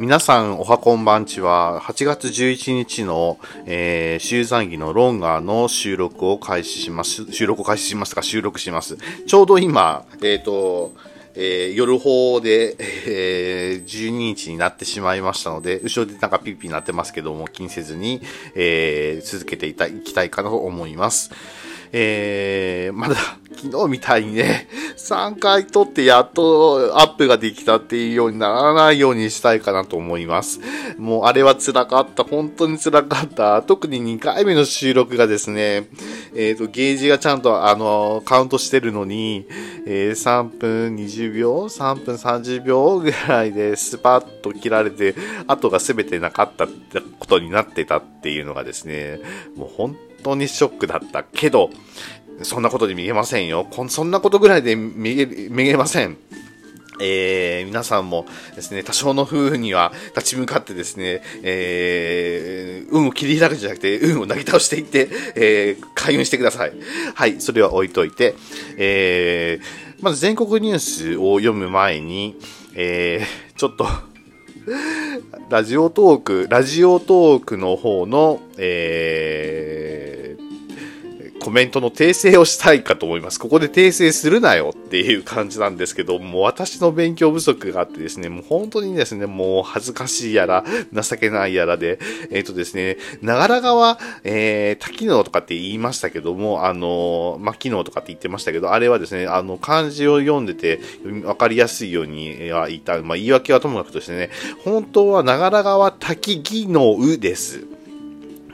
[0.00, 7.30] 皆さん、おはこんばんちは、8月11日の、えー、集山儀のロンガーの収録を開始します。
[7.30, 8.96] 収録を開始しますか、収録します。
[9.26, 10.94] ちょうど今、えっ、ー、と、
[11.34, 18.22] えー、夜方で、えー、12日になってしまいましたので、後ろでなんかピッピになってますけども、気にせずに、
[18.54, 21.30] えー、続けていた、いきたいかなと思います。
[21.92, 23.16] えー、まだ
[23.60, 30.60] 昨日みたいにね、3回撮ってやっとアップができたっていうようにならないようにしたいかなと思います。
[30.98, 32.24] もうあれは辛かった。
[32.24, 33.62] 本当に辛かった。
[33.62, 35.88] 特に2回目の収録がですね、
[36.34, 39.46] えっ、ー、と、ゲージがちゃんとあの、カウントしてるのに、
[39.86, 45.14] えー、3分20秒 ?3 分30秒ぐらいでスパッと切られて、
[45.46, 49.20] 後が全てなかったってことになってたっていうのがですね、
[49.56, 51.70] もう本当当にショックだったけど、
[52.42, 53.66] そんなことで見えませんよ。
[53.88, 56.16] そんなことぐらいで見え、見えません。
[57.02, 66.72] えー、皆さんもですね、多少の風には立ち向かってですね、えー、運を切り開くんじゃなくて、運をなぎ倒していって、えー、開運してください。
[67.14, 68.34] はい、それは置いといて、
[68.76, 72.36] えー、まず全国ニュースを読む前に、
[72.74, 73.86] えー、ちょっと
[75.48, 80.09] ラジオトーク、ラジオトークの方の、えー、
[81.40, 83.40] コメントの訂正をしたいかと思います。
[83.40, 91.98] ここで訂正するなよっていう感じなんですけど、もう私の勉強不足があってですね、もう本当にですね、もう恥ずかしいやら、情けないやらで、
[92.30, 100.80] えっ、ー、とですね、長良川、えー、滝能とかって言いましたけども、あの、まあ、機能とかって言ってましたけど、あれはですね、あの、漢字を読んでて、
[101.24, 104.30] わかりやすいようには言った、まあ、言い訳はともかくとしてね、
[104.62, 107.69] 本当は長良川滝技能です。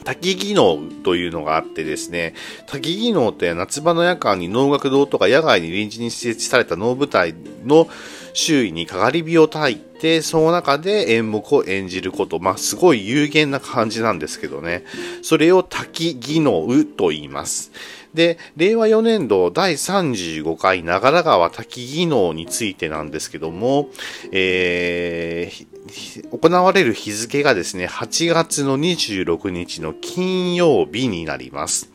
[0.07, 2.35] 滝技能というのがあってですね、
[2.67, 7.89] 滝技能って夏場の夜間に能楽堂とか野外に臨時に設置された能舞台の
[8.33, 12.39] 周囲にかがり火を焚いて、その中で演目を演じること。
[12.39, 14.85] まあ、すごい有限な感じなんですけどね。
[15.23, 17.73] それを滝技能と言います。
[18.17, 23.91] で、令和4年度第35回長良川滝技能についてなんですけども、
[24.33, 31.93] えー、行われる日付がですね、8月の26日の金曜日になります。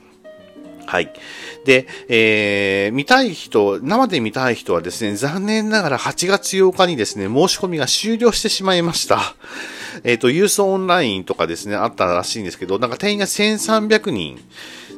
[0.85, 1.11] はい。
[1.65, 9.35] で、えー、見たい人、生で見たい人はですね、残念ながら8月8日にですね、申し込みが終了してしまいました。
[10.03, 14.39] えっ、ー、と、ユースオンラインとかですね、あったらしいんですけど、なんか定員が1300人。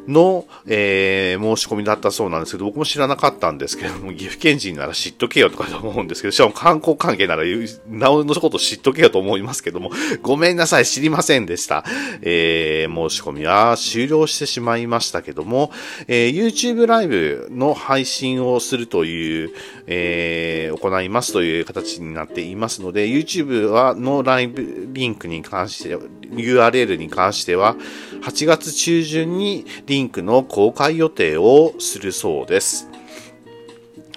[0.07, 7.43] の、えー、申し込みだったそうなんですけど、僕も知らなかったんですけども、岐阜県人なら知っとけよとかと思うんですけど、しかも観光関係なら、
[7.87, 9.91] なおのこと知っとけよと思いますけども、
[10.21, 11.85] ごめんなさい、知りませんでした。
[12.21, 15.71] えー、申し込みは終了してしまいましたけども、
[16.07, 19.51] えー、YouTube ライブの配信をするという、
[19.87, 25.97] えー、行いますという形になっていますので、YouTube はのライブリンクに関して、
[26.35, 27.75] URL に関しては、
[28.23, 32.89] 8月中旬にリンクの公開予定をするそうです。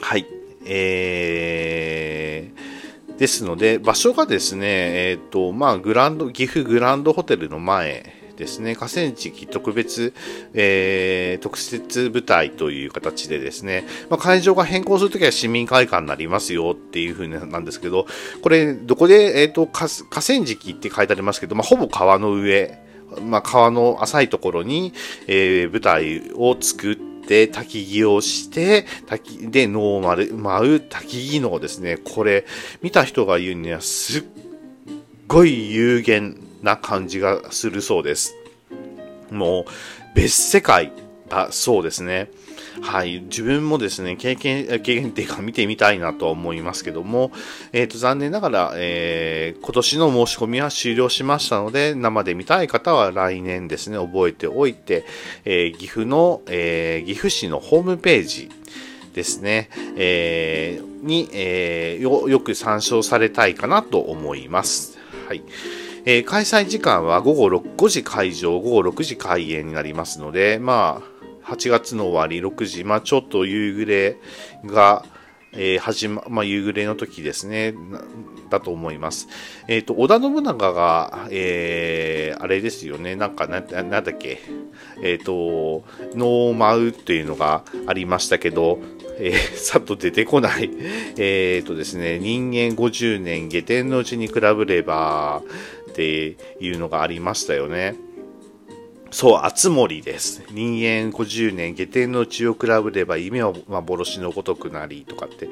[0.01, 0.27] はい。
[0.65, 10.13] えー、ですので、場所がですね、えっ、ー、と、まあ、グランド、岐阜グランドホテルの前ですね、河川敷特別、
[10.55, 18.07] えー、特設舞台という形でですね、まあ、会場が変更するときは市民会館になりますよっていうふうなんですけど、
[18.43, 22.79] これ、どこで、えっ、ー、と、河川敷って書いてありますけど、まあ、ほぼ川の上、
[23.23, 24.93] まあ、川の浅いところに、
[25.27, 32.45] えー、舞台を作って、焚き木をして、焚き、で、ノーマル、舞う焚き木のですね、これ、
[32.83, 34.25] 見た人が言うには、すっ
[35.27, 38.35] ごい有限な感じがするそうです。
[39.31, 39.65] もう、
[40.15, 40.93] 別世界
[41.29, 42.31] だそうですね。
[42.81, 43.21] はい。
[43.21, 47.33] 自分もですね、経験、経験っていうか見てみたいなと思いますけども、
[47.73, 55.05] えっ、ー、と、残念ながら、えー、今年の申し込みは終了しましたので、生で見たい方は来年ですね、覚えておいて、
[55.45, 58.51] えー、岐阜の、えー、岐阜市のホームページ、
[59.17, 64.99] ですね、えー、に、えー、よ、よく参照されたいかなと思います。
[65.27, 65.43] はい。
[66.09, 71.03] えー、開催時間は午後6 5時会場、午後6時開演になりますので、ま
[71.43, 74.17] あ、8月の終わり6時、まあちょっと夕暮れ
[74.65, 75.05] が、
[75.53, 77.75] えー、始ま、まあ夕暮れの時ですね、
[78.49, 79.29] だと思います。
[79.69, 84.41] えっ、ー、と、織田信長が、えー、あれですよね、なんか、な、なんだっけ、
[85.03, 85.85] えっ、ー、と、
[86.15, 88.79] ノーマウっていうのがありましたけど、
[89.19, 90.71] えー、さっと出てこない。
[91.17, 95.43] えっ、とですね、人間50年、下天のうちに比べれば、
[95.91, 97.97] っていうのがありましたよね。
[99.11, 100.43] そう、あつ森です。
[100.51, 105.49] 人間50年、下天の血を比べれば夢は幻のごとくなりとかって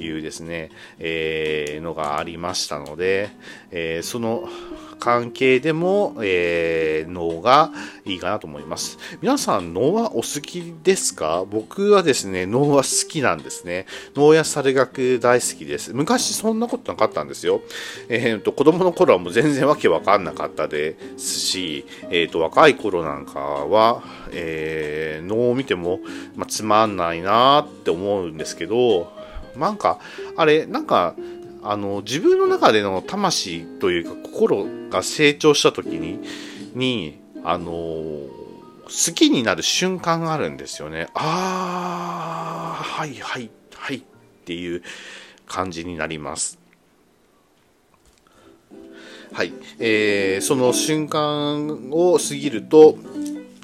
[0.00, 3.30] いうですね、えー、のがありましたので、
[3.70, 4.48] えー、その
[4.98, 7.72] 関係でも、えー、脳が
[8.04, 8.98] いいかなと思います。
[9.20, 11.44] 皆さん、脳はお好きですか？
[11.50, 13.86] 僕はですね、脳は好きなんですね。
[14.14, 15.92] 脳や猿学大好きです。
[15.92, 17.62] 昔そんなことなかったんですよ。
[18.08, 25.98] えっ、ー、と、子供の頃はもう全然わけわかんなかったですし、えっ、ー、と、若い頃なんかは、えー、脳を見ても、
[26.36, 29.20] まあ、つまんないなって思うんですけど、
[29.56, 29.98] なんか、
[30.36, 31.14] あれ、なんか、
[31.62, 36.18] あの、自分の中での魂というか心が成長した時に、
[36.74, 41.08] に、あの、好きになる瞬間があるんですよね。
[41.14, 44.02] あー、はいはいはいっ
[44.44, 44.82] ていう
[45.46, 46.58] 感じになります。
[49.32, 49.52] はい。
[49.78, 52.98] えー、その瞬間を過ぎると、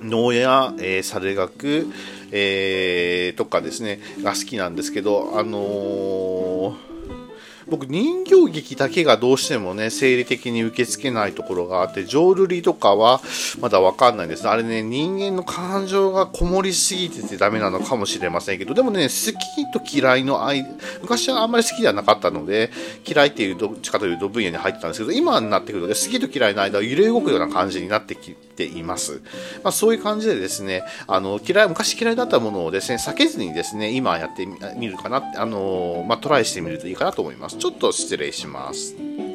[0.00, 1.88] 能や、えー、サレ学、
[2.32, 6.88] えー、とかですね、が好きなんですけど、あのー
[7.70, 13.20] 僕人形劇だけがどうしてもね生理的に受け付けないところがあって浄瑠璃とかは
[13.60, 14.48] まだわかんないんです。
[14.48, 20.69] あれね人間の感情がこもりすぎててダメなのかもしれませんけどでもね好きと嫌いの間
[21.02, 22.70] 昔はあんまり好きではなかったので
[23.06, 29.22] 嫌いっていうどっちかというと分野に入ってたんですけど今になってくると、ね、好きと嫌いの間は揺れ動くような感じになってきてています、
[29.62, 39.27] まあ、そういう感じでですねあの嫌い昔嫌いだったものをですね避けずにですね今やってみるかなあのまあ、トライしてみるといいかなと思いますちょっと失礼します。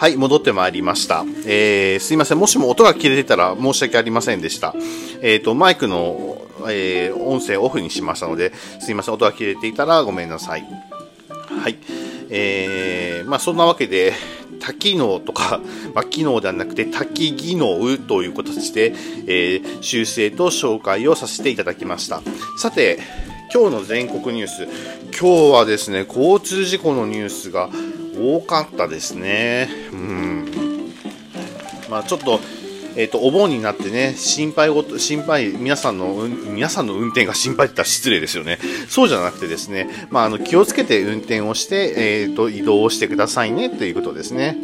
[0.00, 1.26] はい、戻ってまいりました。
[1.44, 2.38] えー、すいません。
[2.38, 4.74] もしも音が切れてたら申し訳ありませんでした。
[5.20, 9.14] えっ、ー、と、マイクの、えー、音声オフにしましたので、すいません。
[9.14, 10.64] 音が切れていたらごめんなさい。
[11.28, 11.76] はい。
[12.30, 14.14] えー、まあそんなわけで、
[14.58, 15.60] 多機能とか、
[15.92, 18.94] まあ、機能ではなくて多機技能という形で、
[19.26, 22.22] えー、修正と紹介をさせていただきました。
[22.56, 23.00] さて、
[23.52, 24.66] 今日の全国ニュース。
[25.20, 27.68] 今日はですね、交通事故のニュースが
[28.16, 29.68] 多かったですね。
[29.92, 30.46] うん。
[31.88, 32.40] まあちょっと、
[32.96, 38.58] えっ、ー、と、お盆になってね、心配ごと、心配、皆さんの、皆さんの運転が心配って言ったら失礼ですよね。
[38.88, 44.58] そうじゃなくてですね、まあ、あの、気をつけて運転をして、えっ、ー、と、移動をしてくださいね、ということですね。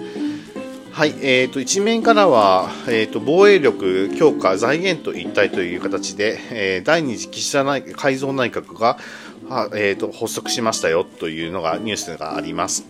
[0.92, 8.98] はい、えーと、一面からは、えーと、防衛力強化、財源と一体という形で、えー、第二次岸田内改造内閣が、
[9.48, 12.86] はえーと発足しましたよというのがニュースがあります。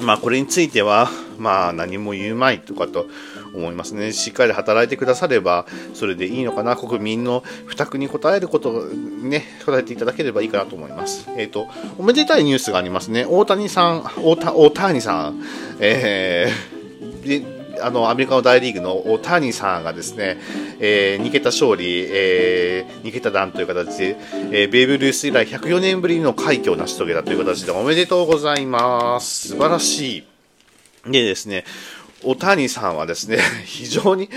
[0.00, 1.08] まあ、これについては、
[1.38, 3.06] まあ、何も言うまいとかと
[3.54, 4.12] 思いますね。
[4.12, 6.76] しっかり働いてくだされば、それでいいのかな。
[6.76, 11.28] 国民の負託に応えることね、答えていただければいいかなと思います。
[11.36, 13.26] えっ、ー、と、おめでたいニュースがありますね。
[13.28, 14.36] 大谷さん、大
[14.70, 15.42] 谷さん、
[15.80, 20.38] えー、あのアメリカの大リーグの大谷さんがですね、
[20.80, 24.16] えー、2桁勝利、えー、2桁弾という形で、
[24.52, 29.48] えー、ベーブ・ルース以来104年ぶりの快挙を成し遂げたという形でおめでとうございます。
[29.48, 30.24] 素晴らしい。
[31.10, 31.64] でですね、
[32.24, 34.28] お谷さんはですね、 非常に、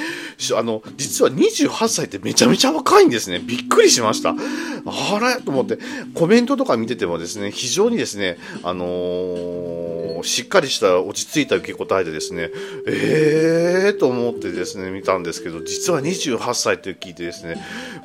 [0.56, 3.40] あの、実は28歳ってめちゃめちゃ若いんですね。
[3.40, 4.30] びっくりしました。
[4.32, 5.80] あれと思って、
[6.14, 9.89] コメントとか見ててもですね、非常にですね、あのー、
[10.24, 12.50] しっかりした落ち着いた受け答えでですね、
[12.88, 17.56] えーと思ってですね、見たんですけど、実は28歳って聞いてですね、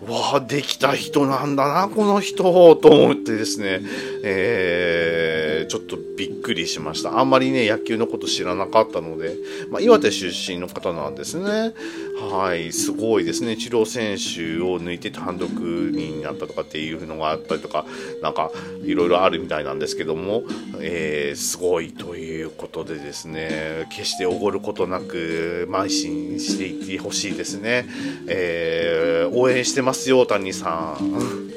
[0.07, 3.81] わあ、できた人なんだな、この人、と思ってですね、
[4.23, 7.19] えー、ちょっとびっくりしました。
[7.19, 9.37] あんまりね、野球のこと知らなかったので、
[9.71, 11.75] まあ、岩手出身の方なんですね。
[12.31, 13.53] はい、すごいですね。
[13.53, 17.85] 一郎選手を抜いて単独になったとかっていうのがあったりとか、
[18.23, 18.51] なんか
[18.85, 20.45] いろいろあるみたいなんですけども、
[20.81, 27.87] えー、すごいということでですね、決しておごることなく、邁進していってほしいですね。
[28.27, 31.54] えー、応援してますよ、谷さん。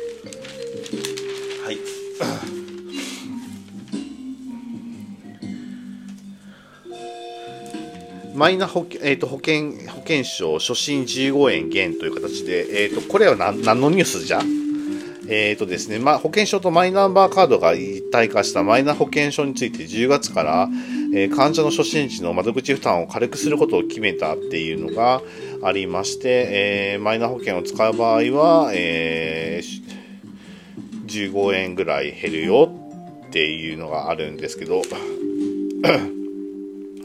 [8.37, 14.39] マイナ保,、えーと、保険保険証初診15円減という形で、えーと、これは何何のニュースじゃ？
[15.29, 20.69] えーとですねまあ、保険証とマイナンバーカードが一体化したマイナ保険証について10月から、
[21.13, 25.21] えー、患者の初診時の窓口負担を軽くすることを決めたっていうのが
[25.63, 32.71] ありまして、えー、マイナ保険を使う場合は、えー、15円ぐらい減るよ
[33.25, 34.81] っていうのがあるんですけど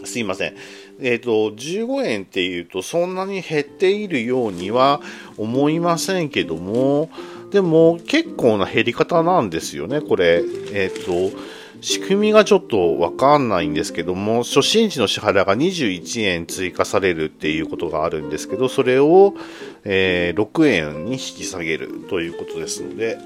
[0.05, 0.55] すいません。
[1.01, 5.01] えっ、ー、と、15円っていうとそんなに減っているようには
[5.37, 7.11] 思いませんけども、
[7.51, 10.43] でも結構な減り方なんですよね、これ。
[10.73, 11.37] えっ、ー、と、
[11.83, 19.35] 仕組みがちょっとわかんないんですけども、初心時の支払いが21円追加されるっていうことがあるんですけど、それを、
[19.85, 23.19] えー、6円に引き下げるということですので、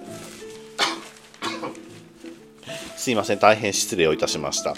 [2.96, 4.74] すいません、大変失礼をいたしました。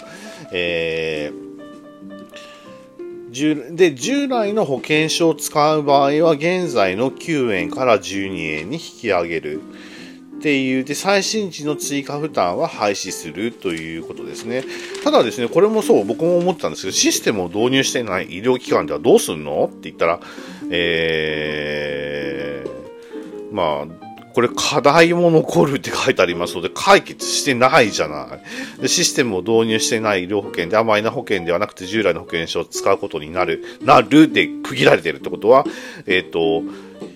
[0.51, 1.49] えー、
[3.31, 9.61] で、従来の保険証を使う場合は、現在の9円から12円に引き上げる。
[10.39, 14.63] っていう、で、最新時の追加負担は廃止するということですね。
[15.03, 19.65] ただですね、これもそう、僕も思ってたんですけど、システムを導入してない医療機関ではどうすんの？
[19.65, 20.21] って言ったら、
[20.71, 28.39] えー、まあ、これ課題も残るって書いてありますので、解決してないじゃな
[28.77, 28.81] い。
[28.81, 35.65] でシステムを導入してない医療保険で、マイナ保険ではなくて従来の保険証を使うことになる、なるで区切られてるってことは、
[36.05, 36.63] えっ、ー、と、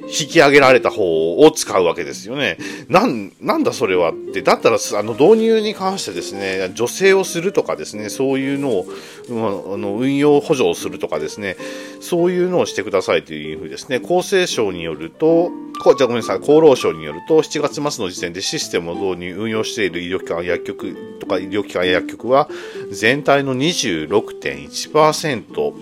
[0.07, 2.57] 引き上げられた方を使うわけですよね。
[2.89, 8.85] なん、なんだそれはって、だったら、あの、導入に関してですね、助成をするとかですね、そういうのを、
[9.29, 11.55] あの、運用補助をするとかですね、
[12.01, 15.51] そういうのをしてくださいというふうですね、厚生省によると、
[15.83, 22.49] こじゃあごめんなさい、厚労省によると、7月末の時点でシステムを導入、運用している医療機関、薬局とか医療機関や薬局は、
[22.91, 25.73] 全体の26.1%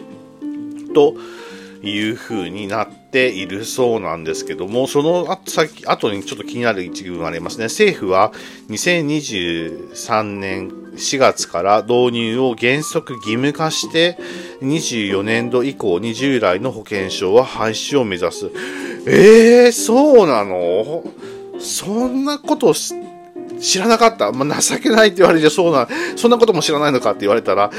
[0.93, 1.15] と
[1.83, 7.65] いうふうになっているそうなんですけども、その後先後にちょっと気になる一部がありますね。
[7.65, 8.31] 政府は
[8.69, 14.17] 2023年4月から導入を原則義務化して、
[14.61, 18.51] 24年度以降に従来の保険証は廃止を目指す。
[19.07, 21.03] えー、そうなの？
[21.59, 24.31] そんなこと知らなかった。
[24.31, 27.71] まあ、情けないって言われて、そうな、そんなことも知らないのかって言われたら、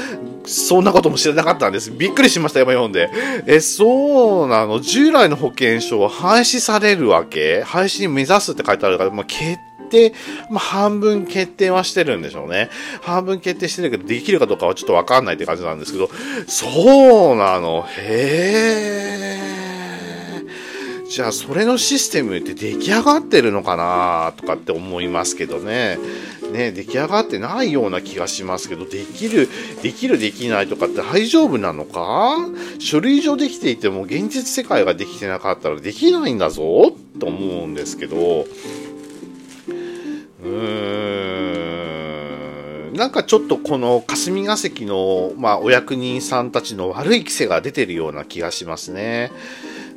[0.45, 1.91] そんなことも知らなかったんです。
[1.91, 3.09] びっくりしました、今読んで。
[3.47, 7.63] え、そうなの従来の保険証は廃止されるわけ？
[7.63, 9.57] 廃止に目指すって書いてあるから、まあ、決
[9.89, 10.13] 定、
[10.49, 12.69] まあ、半分決定はしてるんでしょうね。
[13.01, 16.09] 半分決定してるけど、できるかどうかはちょっとわかんないって感じなんですけど、
[16.47, 19.53] そうなのへー。
[21.09, 25.99] じゃあそれのシステムって出来上がってるのかなとかって思いますけどね。
[26.53, 29.49] ね、出来上がってないような気がしますけど、できる、
[29.81, 32.37] できる、できないとかって大丈夫なのか？
[32.79, 36.95] 書類上できていても現実世界ができてなかったらできないんだぞ？
[37.19, 38.45] と思うんですけど、
[40.43, 40.49] うー
[42.91, 49.31] ん、なんかちょっとこの霞が関の、まあ、お役人さんたちの悪い癖が出てるような気がしますね。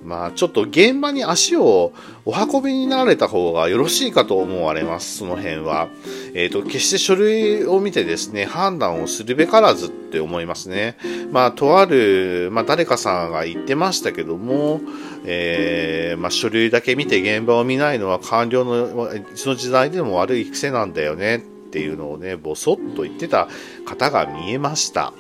[0.07, 1.93] まあ、ちょっと現場に足を
[2.25, 5.89] お運びになられた方がよろしいかと思われます、その辺は。
[6.33, 10.97] えっ、ー、と、決して書類を見てですね、判断をするべからずって思いますね。
[11.33, 14.81] まあ、とある、まあ、誰かさんが言ってましたけども、
[15.25, 23.49] えー、まあ、書類だけ見て現場を見ないのは官僚の、その時代でも悪い癖なんだよねっていうのをね、ぼそっと言ってた
[23.85, 25.13] 方が見えました。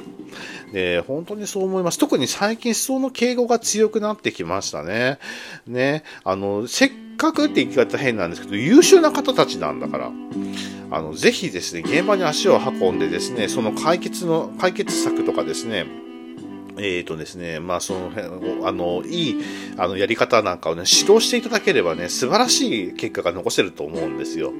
[0.72, 1.98] で、本当にそう思います。
[1.98, 5.18] 特に最近思想の敬語が強くなってきましたね。
[5.66, 10.10] ね、あの、せっかくって言い方変なんですけど、優秀な方たちなんだから、
[10.90, 15.86] あの、ぜひですね、現場に足を運んでですね、その解決の、解決策とかですね、
[16.78, 19.44] えっ、ー、とですね、まあその辺、あの、いい、
[19.76, 24.52] あの、やり方なんかをね、指導していただければね、素晴らしい結果が残せると思うんですよ。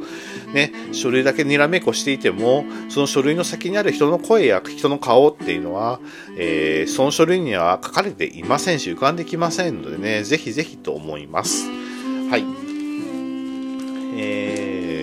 [0.52, 6.00] ね、書類だけにらめっこしていても、その書類の先にある人の声や人の顔っていうのは、
[6.38, 11.68] えー、その書類には書かれていませんし、浮かんできませんのでね、ぜひぜひと思います。
[12.30, 12.44] はい。
[14.18, 14.96] えー、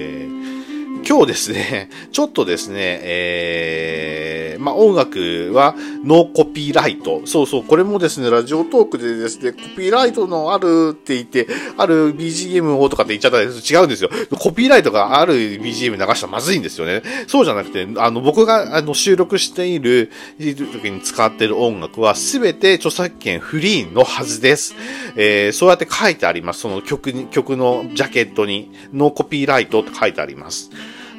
[1.08, 7.22] 今日ですね、 ちょっとですね、えーまあ、音楽はノーコピーライト。
[7.26, 14.10] そうそう、これもですね、ラジオトークでですね、コピーライトのあるって言って、ある BGM をとかって言っちゃったら違うんですよ。
[14.40, 17.04] コピーライトがある BGM 流したらまずいんですよね。
[17.28, 24.76] そうじゃなくて、あの、僕があの収録している時に使っている音楽はすべて著作権フリーのはずです。
[25.16, 26.62] えー、そうやって書いてあります。
[26.62, 30.72] その曲に、曲のジャケットに、ノーコピーライトって書いてあります。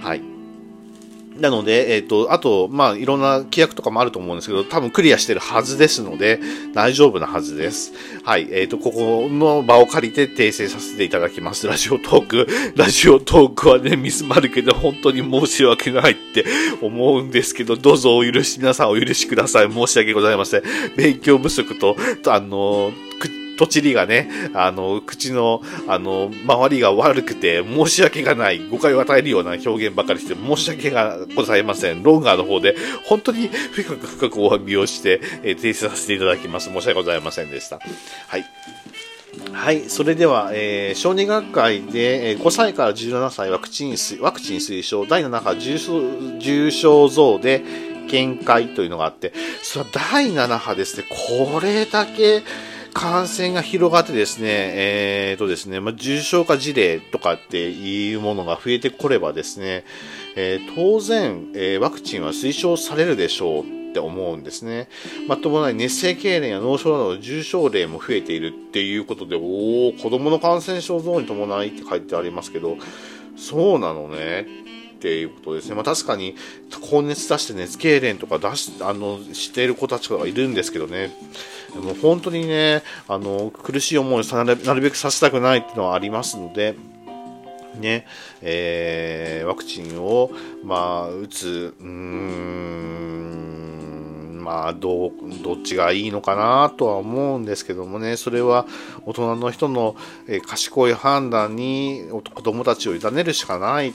[0.04, 0.20] はい。
[1.40, 6.38] なので、えっ、ー、と、あと、まあ、いろんな規約とかもあると思うんですけど、多分クリアしてるはずですので、
[6.74, 7.92] 大丈夫なはずです。
[8.22, 8.46] はい。
[8.52, 11.66] えっ、ー、と、ここの場を借りて訂正させていただきます。
[11.66, 12.46] ラジオトーク。
[12.76, 16.44] ラジオトークはね、ミスまるけど、本当に申し訳ないって
[16.80, 19.72] 思うんですけど、どうぞお許し、皆さんお許しください。
[19.72, 20.62] 申し訳ございません。
[20.96, 21.96] 勉強不足と、
[22.28, 22.92] あの、
[23.56, 32.02] とちりがね、あの、口の、あの、周りが悪くて申し訳がない、誤解を与えるような表現ばかりして申し訳がございません。
[32.02, 36.70] ロンガーの方で、本当に深く深くお詫びをして、えー、提出させていただきます。
[36.70, 37.78] 申し訳ございませんでした。
[38.28, 38.44] はい。
[39.52, 39.88] はい。
[39.88, 47.64] それでは、えー、小児学会で、えー、5歳から17歳ワクチン、ワクチン推奨第7波重症重症増で
[48.08, 49.32] 見解というのがあって、
[49.62, 51.04] それは第7波ですね。
[51.08, 52.42] これだけ、
[52.94, 59.84] 感染が広がってですね、えーとですね、まあ、重症化事例とかっていうものが増えてこればですね、
[60.36, 64.88] えー、当然、えー、ワクチンは推奨されるでしょうって思うんですね。
[65.28, 72.76] まともない熱性痙攣や脳症などの重症例も増えているっていうことで、おお、子供の感染症増に伴いって書いてありますけど、
[73.36, 74.46] そうなのね。
[75.04, 75.74] っていうことですね。
[75.74, 76.34] まあ確かに、
[76.80, 81.14] 高熱出して熱痙攣とか出し、あの、している子たちがいるんですけどね。
[81.74, 84.44] もう本当にね、あの、苦しい思いをな
[84.74, 86.74] るべくさせたくないっていうのはありますので、
[87.78, 88.06] ね、
[88.40, 90.30] えー、ワクチンを、
[90.64, 93.34] まあ、打つ、うーん、
[94.42, 95.10] まあ、どう、
[95.42, 98.64] どっちがいいのかなとは思うんですけどもね、それは
[99.04, 99.96] 大人の人の、
[100.28, 103.92] え賢い判断に子供たちを委ねるしかない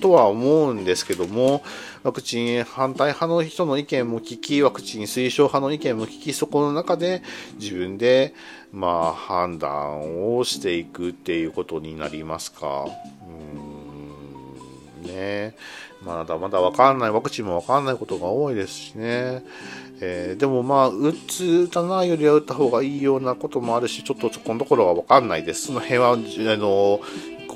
[0.00, 1.62] とは思うんですけども、
[2.02, 7.22] ワクチン反対派の人の意見も聞き、ワクチン推奨派の意見も聞き、そこの中で
[7.58, 8.34] 自分で、
[8.72, 12.86] まあ、判断をしていくっていうことになりますか。
[13.26, 15.54] うんね
[16.02, 19.42] まだまだわかんない、ワクチンもわかんないことが多いですしね。
[20.00, 25.66] えー、でもまあ、打つ、打たないよりは打った方がいいようなこともあるし、ちょっとそこのところはわかんないです。
[25.66, 27.00] その辺は、あの、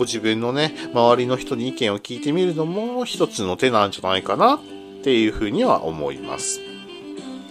[0.03, 4.61] ご自分のね、周りの人に意見を聞いてみるのも一つの手なんじゃないかなっ
[5.05, 6.61] ていうふうには思います。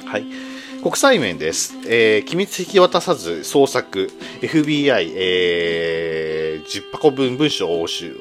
[0.05, 0.25] はい。
[0.83, 1.75] 国際面です。
[1.87, 8.17] えー、機密引き渡さず捜索、FBI、えー、10箱分文書押収、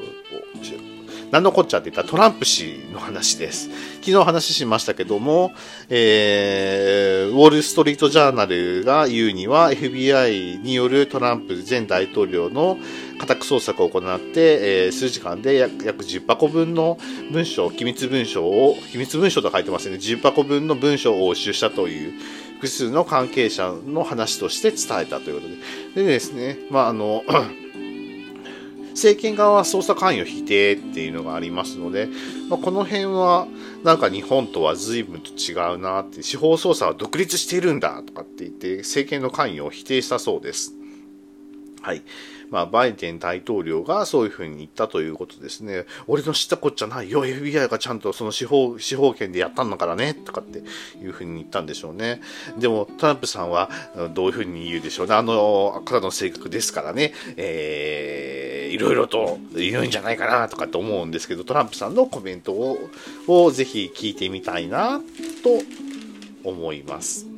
[1.31, 3.71] 何のこっちゃって言ったトランプ氏の話です。
[4.01, 5.53] 昨日話しましたけども、
[5.89, 12.79] えー、ウォール・ストリート・ジャーナルが言うには FBI によるトランプ前大統領の
[13.21, 16.99] 家宅捜索を行って、えー、数時間で約約10箱分の
[17.31, 19.97] 文書、機密文書を、機密文書と書いてますね。
[19.97, 22.15] 10箱分の文書を押収したという
[22.55, 25.49] 複数の関係者の話として伝えたということ
[25.95, 26.03] で。
[26.03, 27.23] でですね、まあ、あの、
[28.93, 32.09] 政権側は捜査関与否定っていうのがありますので、
[32.49, 33.47] まあ、この辺は
[33.85, 40.80] なんか日本とは随分と違うなって司法捜査は独立しているんだとかって言って政権の関与を否定したそうです。
[41.83, 42.03] はい。
[42.51, 45.87] まあ、バイデン大統領がそういうふうに言ったということですね。
[46.09, 47.25] 俺の知ったこっちゃないよ。
[47.25, 50.15] FBI がちゃんとその司法、司法権でやったんだからね。
[50.15, 50.63] とかって
[50.99, 52.21] いうふうに言ったんでしょうね。
[52.59, 53.71] でも、トランプさんは
[54.15, 55.15] どういうふうに言うでしょうね。
[55.15, 57.15] あの方の性格ですからね。
[57.37, 62.79] えー、いろいろと言うんじゃないかなとかって思うんですけど、トランプさんのコメントを、
[63.29, 65.01] をぜひ聞いてみたいな
[65.43, 65.63] と
[66.43, 67.30] 思います。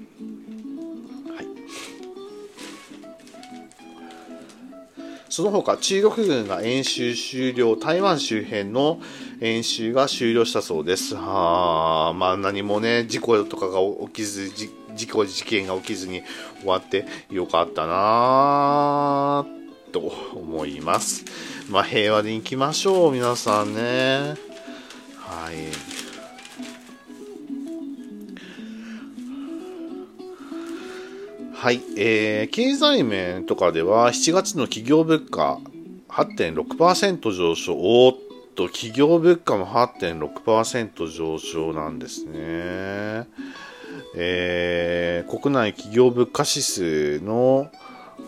[5.33, 9.01] その他、中国軍が演習終了、台湾周辺の
[9.41, 11.15] 演習が終了したそうです。
[11.15, 14.51] はあ、まあ何もね、事故とかが起きず、
[14.95, 16.23] 事故、事件が起きずに
[16.61, 19.47] 終わってよかったな
[19.91, 20.01] と
[20.35, 21.25] 思います。
[21.71, 24.35] まあ平和に行きましょう、皆さんね。
[25.17, 26.02] はい。
[31.63, 35.61] はい、えー、経済面とかでは7月の企業物価
[36.09, 37.77] 8.6%上昇。
[37.77, 38.15] おっ
[38.57, 43.29] と、企業物価も8.6%上昇なんですね。
[44.17, 47.71] えー、国内企業物価指数の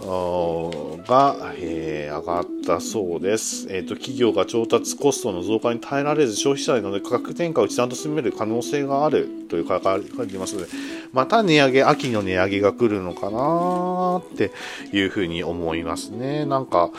[0.00, 3.94] が、えー、上がったそうです、えーと。
[3.94, 10.68] 企業が調達コストの増加に耐えられず消費者への価格転嫁を一段と進める可能性があるという書かれていますので、
[11.12, 14.50] また値上げ、秋の値上げが来るのかなって
[14.92, 16.44] いうふうに思いますね。
[16.46, 16.90] なんか、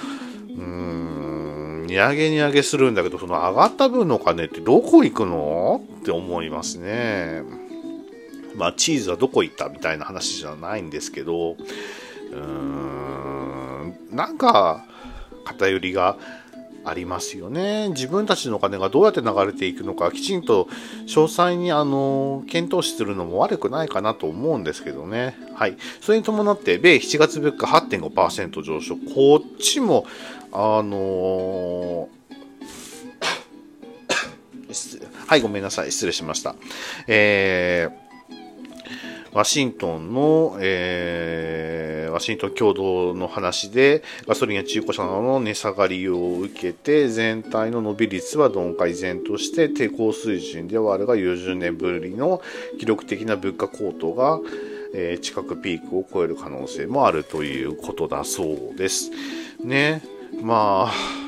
[0.49, 7.43] うーん、値上げ値上げするんだけど、その上がった分のお金ってどこ行くのって思いますね。
[8.55, 11.57] まあ、チーズはどこ行ったみたいな話じゃないんですけど、
[12.35, 14.85] うーん、なんか
[15.45, 16.17] 偏りが
[16.85, 17.89] ありますよね。
[17.89, 20.69] 自分たちのお金がどうやって流れていくのか、きちんと
[21.07, 25.35] 詳細にあの検討するのも悪くないかなと思うんですけどね。
[25.55, 25.77] はい。
[25.99, 28.97] それに伴って、米7月物価8.5%上昇。
[28.97, 30.05] こっちも、
[30.51, 32.07] あの
[35.27, 35.91] はい、ごめんなさい。
[35.91, 36.55] 失礼しました。
[37.07, 38.04] えー
[39.35, 52.41] ワシントンの、えー、ワシントン共同の話で、ガソリンや中古車などの値下がりを受けて、全体の伸び率は鈍化依然として低高水準ではあるが、40年ぶりの
[52.79, 54.39] 記録的な物価高騰が、
[54.93, 59.11] えー、近くピークを超える可能性もあるということだそうです。
[59.61, 60.01] ね。
[60.41, 61.24] まあ、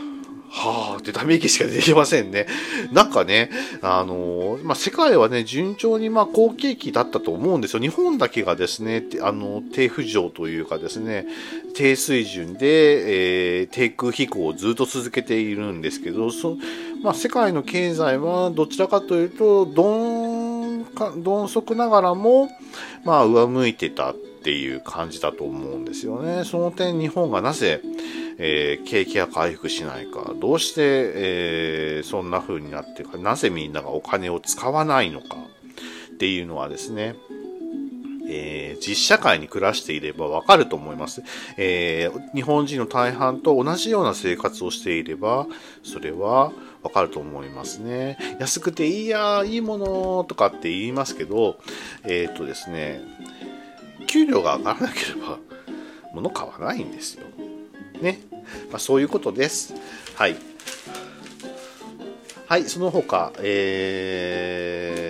[0.50, 2.48] はあってため息しか出てませんね。
[2.92, 3.50] なんかね、
[3.82, 7.82] あのまあ、世界はね、順調にまあ好景気だったと思うんですよ。
[7.82, 11.26] 日本だけがですね、あの、低浮上というかですね、
[11.76, 16.58] 低水準で、えー、低空飛行をずっと続けているんですけど、そ
[17.04, 20.86] まあ、世界の経済はどちらかというと、どん、
[21.24, 22.50] どん底ながらも、
[23.04, 24.16] まあ、上向いてた
[24.48, 26.46] っていう感じだと思うんですよね。
[26.46, 27.82] その点、日本がなぜ、
[28.38, 35.36] えー、景気が回復しないか、どうして、えー、そんな風になってるか、なぜみんながお金を使わないのか
[36.14, 37.16] っていうのはですね、
[38.30, 41.24] えー、実社会に暮らしていればわかると思います。
[41.58, 45.46] えー、日本人の大半と同じような生活をしていれば、
[45.84, 48.18] それはわかると思いますね。
[48.40, 51.60] 安くていいや、いいものとかって言いますけど、
[52.06, 53.02] えっ、とですね、
[54.06, 55.40] 給料が上がらなければ、
[56.14, 57.26] 物買わないんですよ。
[58.02, 58.20] ね。
[58.70, 59.74] まあ、そういうことです。
[60.16, 60.36] はい。
[62.48, 65.07] はい、その他、えー、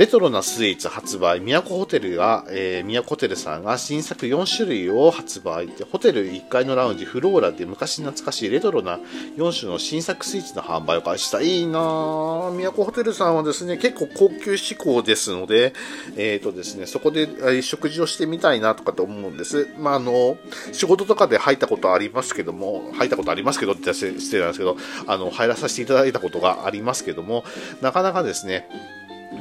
[0.00, 8.98] レトロなスイーツ発売、都ホテルが、えー、都ホテルさんが新作4種類を発売で、ホテル1階のラウンジ、フローラで昔懐かしいレトロな
[9.36, 11.42] 4種の新作スイーツの販売を開始した。
[11.42, 12.72] いいなぁ。
[12.72, 15.74] 都ホテルさんはですね、結構高級志向ですので、
[16.16, 19.68] えっ、ー、とですね、そこで、食事をしてみたいなとかと思うんです。
[19.78, 20.38] まあ、あの、
[20.72, 27.44] 仕事とかで入ったことありますけども、入ったことありますけどって失礼なんですけど、あの、入らさせていただいたことがありますけども、
[27.82, 28.66] なかなかですね、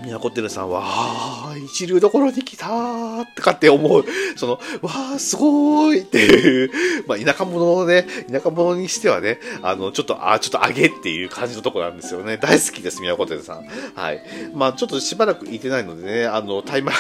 [0.03, 4.05] 宮古寺さんは、ああ、一流どころに来たーってかって思う。
[4.35, 6.71] その、わあ、すごーいっていう、
[7.07, 12.37] まあ、田舎者のね、田舎者にしてはね、あの、ちょっと、ああ、ちょっと上げっていう感じのとこなんですよね。
[12.37, 13.65] 大好きです、宮古寺さん。
[13.95, 14.21] はい。
[14.53, 16.95] まあ、ちょっとしばらくいてないのでね、あの、タイマー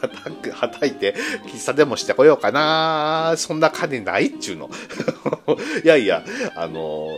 [0.00, 1.14] はたはたいて、
[1.46, 4.70] 喫茶でもしてこようかなそんな金ないっちゅうの。
[5.84, 6.24] いやいや、
[6.56, 7.08] あの、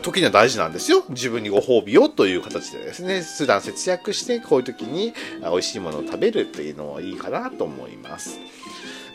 [0.00, 1.04] 時には大事なんですよ。
[1.10, 8.38] 自分にご褒美をという形でですね、普段節約して、こういう時に美味しいものを食べるっていうのはいいかなと思います。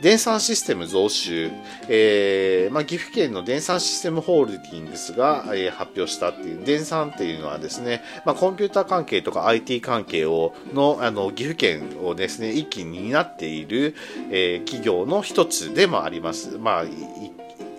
[0.02, 1.50] 電産システム増収、
[1.90, 13.96] えーまあ、岐阜県の電産システムホールディングスが、えー、発表したっていう、電産っていうのはですね、まあ、コンピューター関係とか IT 関係をのあの岐阜県をですね、一気に担っている、
[14.30, 16.58] えー、企業の一つでもあります。
[16.60, 16.86] まあ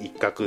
[0.01, 0.45] 一角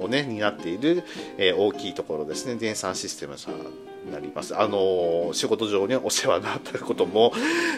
[0.00, 1.04] をね、担っている、
[1.38, 4.56] えー、大きいところですね、電産システムさんになります。
[4.58, 7.32] あの、仕事上にお世話になったことも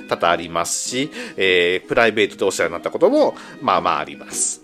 [0.09, 4.64] 多々ありますし、えー、プライベートでお世話になったことも、まあまああります。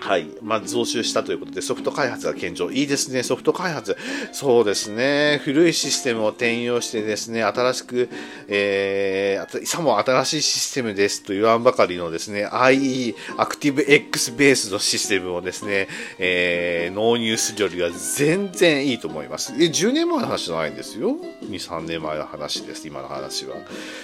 [0.00, 0.26] はい。
[0.42, 2.70] まあ、増収したということで、ソフト開発が堅調。
[2.70, 3.96] いいですね、ソフト開発。
[4.32, 5.40] そうですね。
[5.44, 8.08] 古いシステムを転用してですね、新しく、
[8.48, 15.86] えー、さも新しいシステムですと言わんばかりのですね、IE、ActiveX ベースのシステムをですね、
[16.18, 19.52] えー、納入するよりは全然いいと思います。
[19.58, 23.56] え、10年前の話じゃないんですよ？2、3年前の話です、今の話は。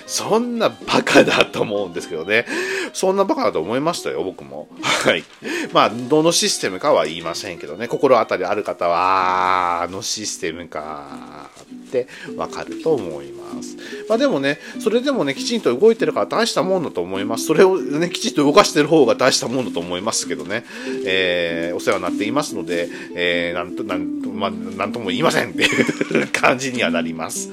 [0.07, 2.47] そんなバカだと思うんですけどね。
[2.93, 4.69] そんなバカだと思いましたよ、僕も。
[4.83, 5.25] はい。
[5.73, 13.77] まあどのシステムかは言いませんけどね、心当たりある方は、あのシステムかってわかると思います。
[14.09, 17.47] まあでもね、それでもね、きちんと動いてるから大したもんだと思います。
[17.47, 20.65] それをね、きちんと動かしてる方が大したもんだと思いますけどね、
[21.07, 27.51] えー、お世話になっていますので、えー、なんと、なんと、まあ、なんとも言いませんっていう 感じにはなります。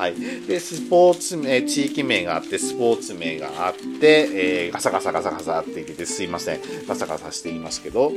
[0.00, 0.14] はい。
[0.46, 6.60] で、スポーツ名、地域名があって、スポーツ名があって、えー、ガサガサガサガサって言ってすいません。
[6.88, 8.10] ガサガサしていますけど、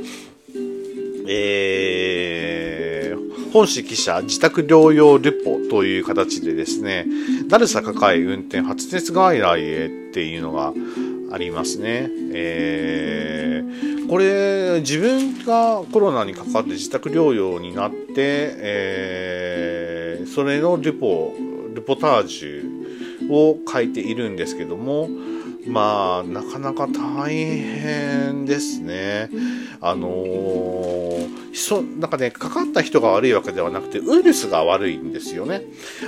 [1.28, 7.04] えー、本市記者自宅療養レポという形でですね、
[7.48, 10.72] だるさ抱え運転発熱外来へっていうのが
[11.32, 12.08] ありますね。
[12.32, 21.34] えー、これ、自分がコロナにかかって自宅療養になって、えー、それのレポ、
[21.74, 25.08] レポタージュを書いているんですけども、
[25.66, 29.30] まあ、なかなか大変ですね。
[29.80, 35.62] あのー、そ、なんかね、かかった人が悪いわけではなくて、ウイルスが悪いんですよね。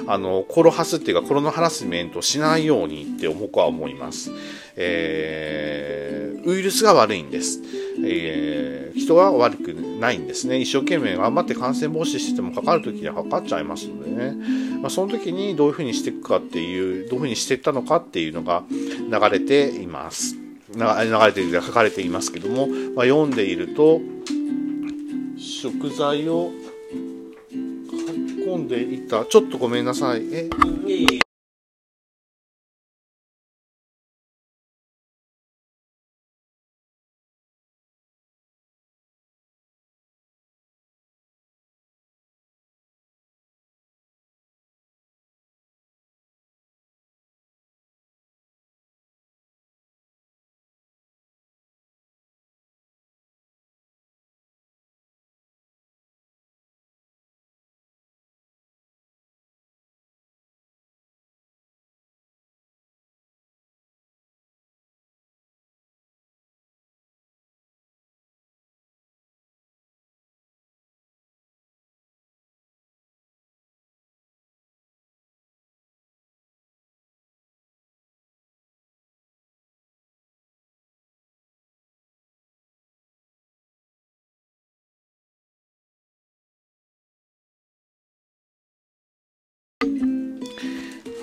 [0.07, 4.31] あの、コロハスっていうか、コロナハラスメントしないようにって僕は思います。
[4.77, 7.61] えー、ウイルスが悪いんです。
[8.05, 10.59] えー人は悪くないんですね。
[10.59, 14.35] 一生懸命頑張って感染防止しててもかかる時にはかかっちゃいますのでね。
[14.81, 20.37] まあ、その時にどういうふうにしていくかっていう、どういうふうにしていったのかっていうのが流れています。
[20.75, 24.01] 流れている書かれていますけども、まあ、読んでいると、
[25.37, 26.51] 食材を
[27.51, 29.25] 書き込んでいた。
[29.27, 30.23] ちょっとごめんなさい。
[30.33, 30.49] え、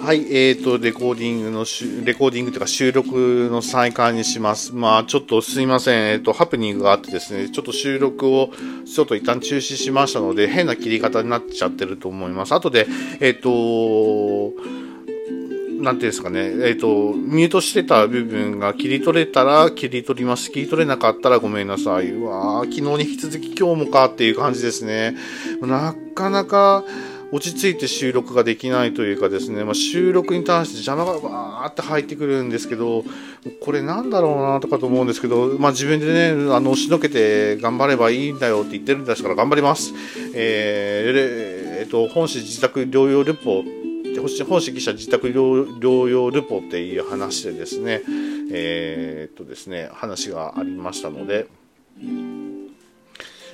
[0.04, 4.76] はい、えーと、レコーディングのしレコーディングというか収録の再開にします。
[4.76, 8.50] まあ、ちょっとすいません、えっ、ー、と、ハプニングがあってですね、ちょっと収録を
[8.86, 12.54] ちょっと一旦中止しましたので、変な切り方になっちゃってると思います。
[12.54, 12.86] 後で、
[13.22, 14.62] えっ、ー、と、
[15.82, 20.52] なんていうんですかね、えっ、ー、と、ミュートしてた部分が切り取れたら切り取ります。
[20.52, 22.10] 切り取れなかったらごめんなさい。
[22.12, 25.16] うわ昨日に引き続き今日もかっていう感じですね。
[25.62, 26.84] なかなか、
[27.34, 33.04] 落ち着いて収録ができないというかですね、まあ、収録に対して邪魔がわーって入ってくるんですけど、
[33.60, 39.96] これなんだろうなとかと思うんですけど、まあ、自分でね、あの、押しのけて頑張ればいいんだよって言ってるんですから頑張ります。
[40.36, 43.64] えー、えっと、本市自宅療養ルポ、
[44.48, 48.04] 本市記者自宅療養ルポっていう話でですね、
[48.52, 51.48] えー、っとですね、話がありましたので、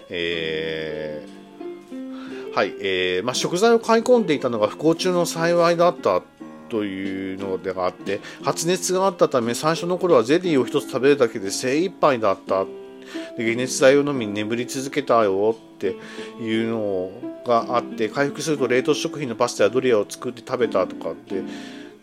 [0.10, 1.39] えー
[2.54, 6.22] はい、えー、まあ、食材を買い込んでいたのが不幸中の幸いだった
[6.70, 12.66] というのでがあって発熱があったため最初の頃はゼリーを1つ食べるだけで精一杯だった。
[13.38, 15.96] で解熱剤を飲み眠り続けたよって
[16.40, 17.12] いうの
[17.46, 21.42] があって回復すると冷凍食品のパスタやドリアを作って食べたとかって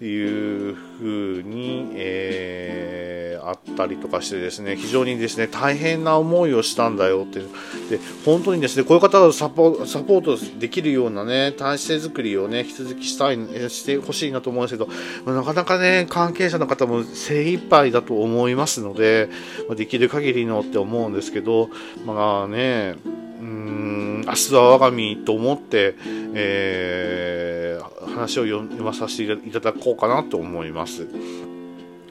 [0.05, 13.37] いうふうに、えー、あったりとかしてですね非常にですね大変な思いをしたんだよってで本当にですねこういう方をサポサポートできるようなね体制づくりをね引き続きしたい
[13.71, 14.85] してほしいなと思うんですけ
[15.25, 19.31] どなかなかね関係者の方も精一杯だと思いますので
[19.77, 21.71] できる限りのって思うんですけど
[22.05, 22.97] まあね
[23.41, 25.95] うん明日は我が身と思って、
[26.35, 31.07] えー、話を読まさせていただこうかなと思います。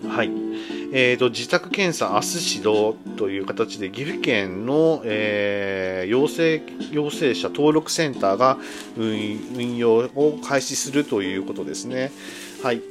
[0.07, 0.29] はい。
[0.93, 6.61] えーと、自宅検査明日指導という形で岐阜県の、えー、陽性
[6.91, 8.57] 陽性者登録センターが
[8.95, 12.11] 運用を開始するということですね。
[12.63, 12.81] はい。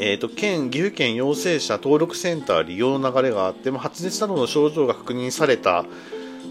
[0.00, 5.84] えーと、県岐阜県陽性者登録センター利用の流れがあっても発熱などの症状が確認された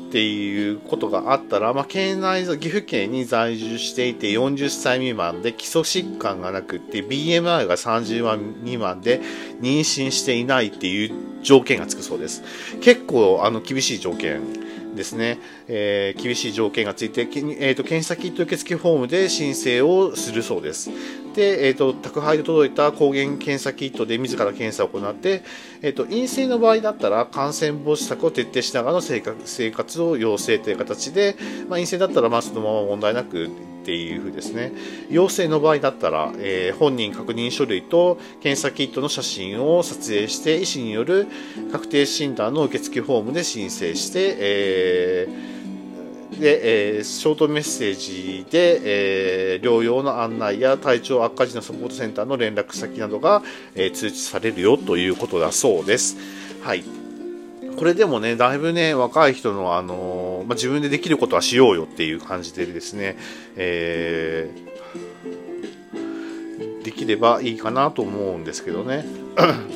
[0.08, 9.19] っていうことがあったら、まあ、県内、岐阜県に在住していて40歳未満で基礎疾患がなくて BMI が30万未満で
[9.62, 12.43] 妊娠していないっていう条件がつくそうです。
[12.82, 14.66] 結構あの厳しい条件
[14.97, 20.89] ですね、えー、厳しい条件がついて、えーと、検査キット受付フォームで申請をするそうです。
[21.36, 25.43] で、えーと、宅配で届いた抗原検査キットで自ら検査を行って、
[25.81, 29.21] えーと、陰性の場合だったら感染防止策を徹底しながらの生
[29.71, 31.36] 活を要請という形で、
[31.69, 33.49] まあ、陰性だったらまあそのまま問題なく
[33.88, 34.73] ていうですね
[35.10, 41.26] 陽性の場合だったら、えー、本人確認書類と検査キットの写真を撮影して医師による
[41.71, 53.41] 確定診断の受付フォームで申請して、えー、で、えー、ショートメッセージで、えー、療養の案内や体調悪化時のサポートセンターの連絡先などが、
[53.73, 56.17] え、通知されるよということだそうです。
[56.62, 57.07] はい。
[57.78, 63.16] これでもね、だいぶね、若い人の、あのまあ、自分でできることはしようよっていう感じでですね、
[63.56, 69.06] えー、できればいいかなと思うんですけどね。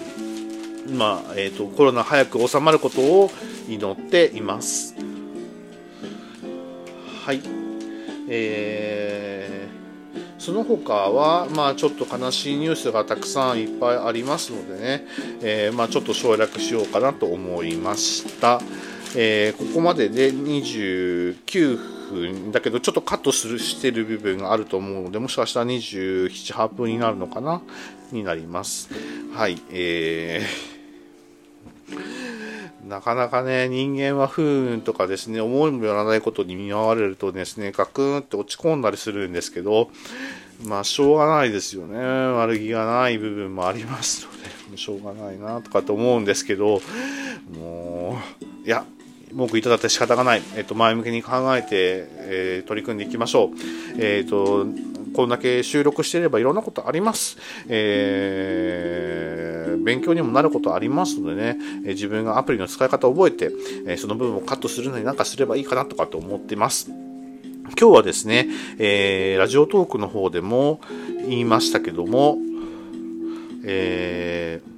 [0.97, 3.31] まあ、えっ、ー、と、コロナ早く収まることを
[3.69, 4.95] 祈っています。
[7.23, 7.41] はい。
[8.27, 9.60] えー
[10.41, 15.05] その他は、まあ、ちょっと悲しいニュースがたくさんいっぱいありますのでね、
[15.43, 18.59] えー、まあ、ちょっと省略しようかなと思いました。
[19.15, 27.61] えー、ここまでで29分だけどちょっとカットするしてる部分があると思うのでもしかしたら27、8分になるのかな？
[28.11, 28.89] になります。
[29.33, 32.20] はいえー、
[32.91, 39.89] なかなかね、人間は不運とかですね、思いもよらないことに見舞われるとですね、ガクンって落ち込んだりするんですけど、
[40.65, 41.97] まあ、しょうがないですよね。
[41.97, 46.81] 悪気がない部分もありますので、もうしょうがないなとかと思うんですけど、
[47.57, 48.85] もう、いや、
[49.31, 50.41] 文句言いただって仕方がない。
[50.57, 53.49] えっと、前向きに考えて、えー、取り組んでいきましょう。
[53.99, 54.65] えっ、と、
[55.13, 57.37] こんだけ収録していればいろんなことあります。
[57.67, 63.51] えー、勉強にもなることありますのでね、え自分がアプリの使い方を覚えて、
[63.87, 66.89] えその部分をカットするのに何かすればいいかなとかと思ってます。
[67.79, 68.47] 今日はですね、
[68.79, 70.81] えー、ラジオトークの方でも
[71.27, 72.37] 言いましたけども、
[73.63, 74.71] えー、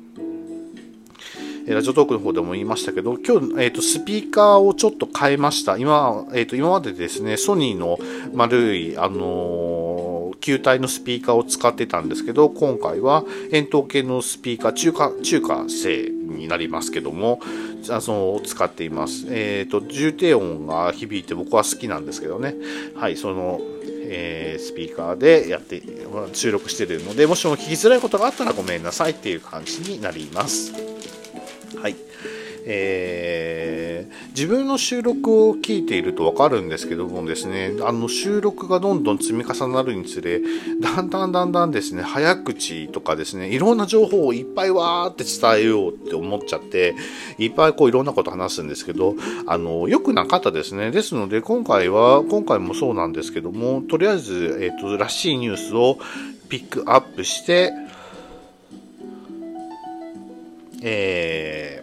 [1.74, 5.78] ラジオトークの方でも言いましたけど、今日、えっ、ー、と、スピーカーをちょっと変えました。
[5.78, 7.98] 今、えっ、ー、と、今までですね、ソニーの
[8.34, 9.73] 丸い、あのー、
[10.44, 17.40] 球体のスピーカーを使ってたんですけど、今回は円筒形のスピーカー、中華、中華製になりますけども、
[17.90, 19.26] あその使っています。
[19.30, 22.56] えっ、ー、と、重低音が響いて僕は好きなんですけどね。
[22.94, 25.82] はい、その、えー、スピーカーでやって、
[26.34, 30.74] 収録してるので、もしも聞きづらいことがあったらごめんなさいっていう感じになります。
[31.82, 31.96] はい。
[32.66, 33.83] えー、
[34.30, 40.42] 自分の収録を聞いているとわかるんですけどもですね、あの収録がどんどん積み重なるにつれ、
[40.82, 46.96] だんだんだんだんですね、早口とかですね、いろんな情報をいっぱいわーって伝えようって思っちゃって、
[47.38, 49.16] いっぱいこういろんなこと話すんですけど、
[49.48, 50.92] あの、良くなかったですね。
[50.92, 55.98] ですので、今回は、今回もそうなんですけども、とりあえず、えっ、ー、と、らしいニュースを
[56.50, 57.74] ピックアップして、
[60.86, 61.83] え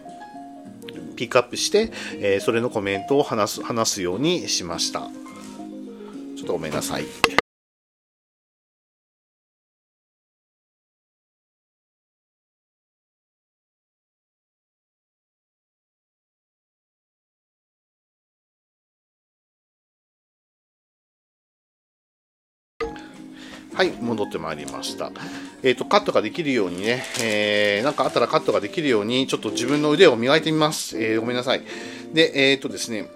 [1.21, 5.01] ピックアップして、えー、それのコメントを話す、話すようにしました。
[5.01, 7.40] ちょっとごめんなさい。
[23.81, 25.11] はい、戻ってまいりました。
[25.63, 31.01] えっ、ー、と、カットができるようにね、えー、なんかあったらカットができるように、ちょっと自分の腕を磨いてみます。
[31.01, 31.63] えー、ごめんなさい。
[32.13, 33.09] で、えっ、ー、とですね、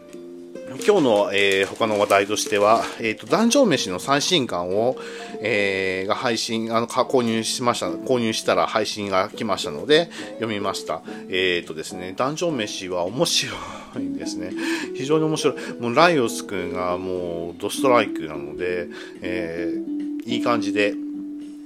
[0.84, 4.97] 今日の、えー、他の話題としては、えっ、ー、と、壇上飯の最新刊を、
[5.39, 11.04] えー、が配信、あの、購入しました、購入したら配信が来ましたので、読みました。
[11.30, 13.54] えっ、ー、とですね、壇上飯は面白
[13.97, 14.51] いんですね。
[14.95, 15.56] 非常に面白い。
[15.80, 18.88] もう、ライオス君がもう、ドストライクなので、
[19.21, 19.94] えー、
[20.26, 20.94] いい感じで、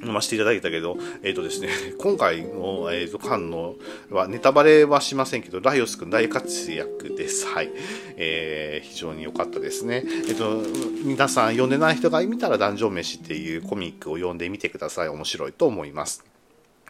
[0.04, 1.70] 飲ませていただいたけど、えっ、ー、とですね、
[2.00, 3.76] 今回の、えっ、ー、と、缶の
[4.10, 7.46] は、ネタバレはしませんけど、ライオス君大活躍です。
[7.48, 7.72] はい。
[8.16, 10.04] えー、非常に良かったですね。
[10.28, 10.64] えっ、と、
[11.04, 15.10] 皆さん読んでない人が見たら、ダンジョン飯っていうコミックを読んでみてください。
[15.10, 16.24] 面白いと思います。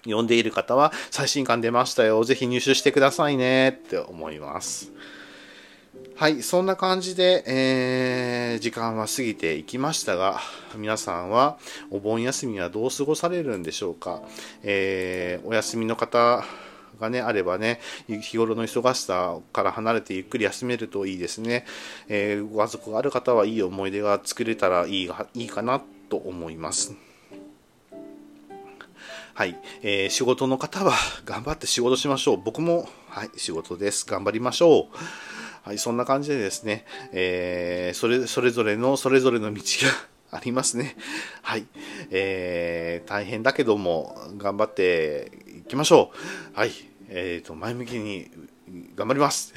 [0.04, 2.24] 読んでいる方は、最新刊出ましたよ。
[2.24, 3.70] ぜひ入手してくださいね。
[3.70, 4.92] って思います。
[6.20, 10.42] はい、そんな感じで、えー、時間は過ぎていきましたが、
[10.76, 11.58] 皆さんは
[11.92, 14.22] お盆休みはどう過ごされるんでしょうか。
[14.62, 16.44] えー、お休みの方
[17.00, 17.80] がね、あればね、
[18.10, 21.66] 日頃の忙しさから離れてゆっくり休めるといいですね。
[22.10, 26.98] えー、ご家族がある方はいい思い出が作れたらいいいいかなと思います。
[29.36, 30.92] はい、えー、仕事の方は
[31.24, 32.42] 頑張って仕事しましょう。
[32.44, 34.06] 僕も、はい、仕事です。
[34.06, 35.39] 頑張りましょう。
[35.70, 39.62] はい、そんな感じでですね、えー、それ、それぞれの、それぞれの道
[40.32, 40.96] が ありますね。
[41.44, 41.68] はい。
[42.10, 46.12] えー、大変だけども、頑張っていきましょ
[46.56, 46.58] う。
[46.58, 46.72] はい。
[47.10, 48.32] えっ、ー、と、前向きに
[48.96, 49.54] 頑張ります。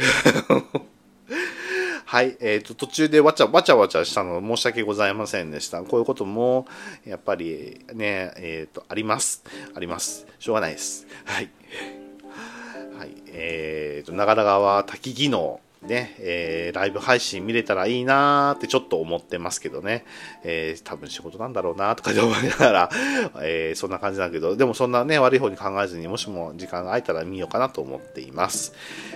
[2.05, 2.37] はい。
[2.40, 5.83] えっ、ー、と、途中でわちゃわちゃわちゃしたの申し訳ございませんでした。
[5.83, 6.66] こういうことも、
[7.07, 9.44] やっぱりね、えっ、ー、と、あります。
[9.75, 10.27] あります。
[10.38, 11.07] しょうがないです。
[11.25, 11.48] はい。
[12.98, 13.14] はい。
[13.29, 15.59] えっ、ー、と、長良川滝技能。
[15.82, 20.04] ね、えー、ライブ配信見れたらいいなーってちょっと思ってますけどね、
[20.44, 22.90] えー、多分仕事なんだろうなーとかで思いながら、
[23.42, 28.74] えー、そんな感じだけど、でもそんなね、悪い方に考えずに、もしも時間が空いたら見ようかなと思っています。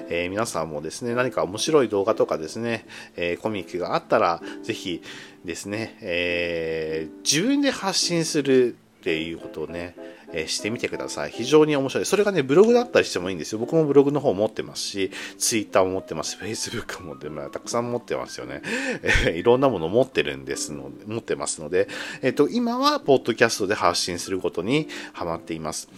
[0.09, 5.02] え、皆さんもですね、何か面白い動画とかですね、え、コミックがあったら、ぜひ
[5.44, 8.76] ですね、え、自分で発信する
[9.07, 9.95] っていうことをね、
[10.33, 11.31] えしてみてください。
[11.31, 12.05] 非常に面白い。
[12.05, 13.61] それがね、ブログだったりしてもいいんですよ。
[13.61, 17.52] 僕もブログの方持ってますし、ツイッターも持ってますし、フェイスブックも持ってます。
[17.52, 18.63] たくさん持ってますよね。
[19.29, 21.87] えいろんなもの持ってるんですので、持ってますので、
[22.21, 25.88] えっ、と、今は、ポッドキャストで発信することにハマっています。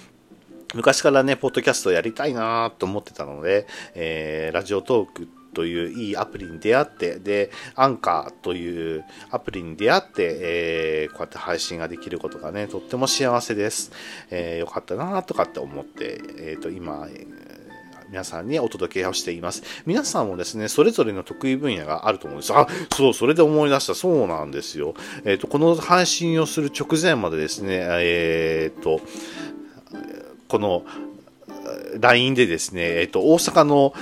[0.74, 13.92] 昔からね、ポッドキャストやりたいなと思ってたので、えー、ラジオトークといういいアプリに出会って、で、アンカーというアプリに出会って、えー、こうやって配信ができることがね、とっても幸せです。
[14.30, 17.09] えー、よかったなとかって思って、えっ、ー、と、今、
[18.11, 19.62] 皆さんにお届けをしています。
[19.84, 22.53] 皆さんもですね、それぞれの得意分野があると思うんです。
[22.55, 23.94] あ、そう、それで思い出した。
[23.94, 24.94] そうなんですよ。
[25.24, 29.01] えっ、ー、と、この配信をする直前までですね、えっ、ー、と、
[30.49, 30.84] この
[32.00, 33.94] LINE でですね、えっ、と、大阪の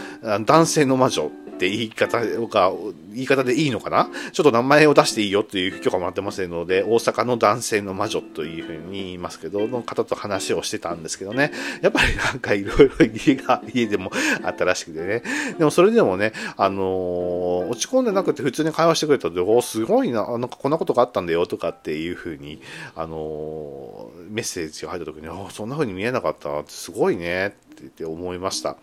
[0.44, 2.72] 男性の魔女って言い方が、
[3.14, 4.10] 言い方でいいのかな？
[4.32, 11.50] ちょっと名前を出していいよという許可もらってませんので、大阪の男性の魔女というふうに言いますけど、の方と話をしてたんですけどね、
[11.80, 14.10] やっぱりなんかいろいろ家が、家でも
[14.44, 15.22] あったらしくてね。
[15.58, 22.60] でもそれでもね、あのー、落ち込んでなくて普通に会話してくれたで、おすごいな、なんかこんなことがあったんだよとかっていうふうに、
[22.94, 28.76] あのー、メッセージが入った時に、そんな風に見えなかったすごいねってって思いました。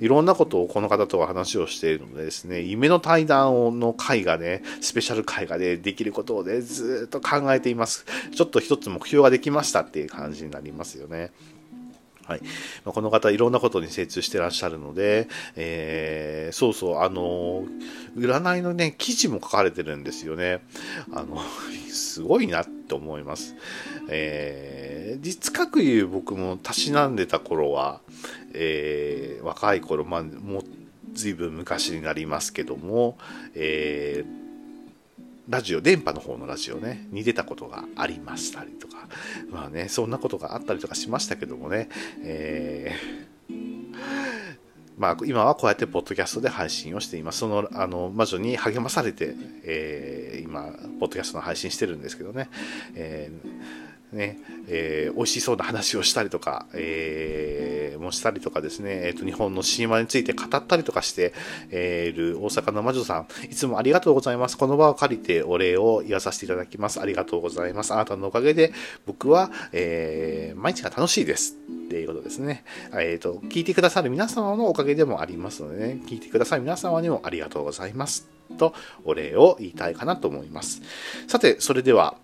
[0.00, 8.06] いろんなことをこの方とは話をしているのでですね、夢の対談の会がね、スペシャル会がね、できることをね、ずっと考えています。
[8.34, 11.32] ちょっと一つ目標ができましたっていう感じになりますよね。
[12.26, 12.40] はい。
[12.84, 17.64] まあ、この方、いろんなことに精通してらっしゃるので、えー、そうそう、あの、
[18.16, 20.60] 占いのね、記事も書かれてるんですよね。
[21.12, 21.40] あの、
[21.88, 23.54] すごいなって思います。
[24.08, 28.00] えー、実く言う僕もたしなんでた頃は、
[28.54, 30.64] えー、若い頃、まあ、もう
[31.12, 33.18] 随分昔になりますけども、
[33.54, 34.45] えー
[35.48, 39.08] ラジオ、電波の方のラジオね、に出たことがありましたりとか、
[39.50, 41.88] まあね、そんなことがあったりとかしましたけどもね、
[42.22, 43.94] えー、
[44.98, 47.38] まあ、今はこうやってポッドキャストで配信をしています。
[47.38, 49.34] その、あの、魔女に励まされて、
[49.64, 52.48] えー、今、ポッドキャストの配信してるんですけどね、
[52.94, 53.85] えー
[54.16, 54.38] ね、
[54.68, 61.32] えー、美味しそうな話をしたりとか、えー、もしたりとかですね、えっ、ー、と、日本の神話について語ったりとかして、
[61.70, 64.58] えー、る大阪の魔女さん、いつもありがとうございます。
[64.58, 67.00] この場を借りてお礼を言わさせていただきます。
[67.00, 67.92] ありがとうございます。
[67.92, 68.72] あなたのおかげで
[69.06, 71.56] 僕は、えー、毎日が楽しいです。
[71.86, 72.64] っていうことですね。
[72.92, 78.35] えっ、ー、と、聞いてくださる皆様のおかげでもありますのでね、聞いてくださる皆様にもありがとうございます。
[78.58, 78.74] と、
[79.04, 80.82] お礼を言いたいかなと思います。
[81.26, 82.16] さて、それでは、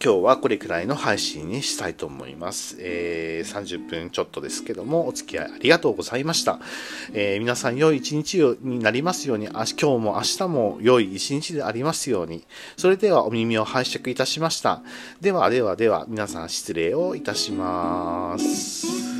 [0.00, 2.76] 今日はこれくらいの配信にしたいと思います。
[2.78, 6.60] えー、30分ちょっとですけども、お付き合いありがとうございました。
[7.12, 12.44] えー、皆さん良い一日になりますように、今日も明日も良い一日でありますように。
[12.76, 14.82] それではお耳を拝借いたしました。
[15.20, 19.17] ではではでは、皆さん失礼をいたします。